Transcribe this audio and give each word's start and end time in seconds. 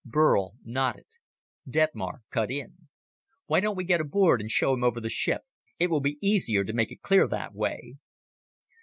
Burl 0.03 0.55
nodded. 0.63 1.05
Detmar 1.69 2.23
cut 2.31 2.49
in. 2.49 2.87
"Why 3.45 3.59
don't 3.59 3.75
we 3.77 3.83
get 3.83 4.01
aboard 4.01 4.41
and 4.41 4.49
show 4.49 4.73
him 4.73 4.83
over 4.83 4.99
the 4.99 5.11
ship? 5.11 5.43
It 5.77 5.91
will 5.91 6.01
be 6.01 6.17
easier 6.27 6.63
to 6.63 6.73
make 6.73 6.91
it 6.91 7.03
clear 7.03 7.27
that 7.27 7.53
way." 7.53 7.97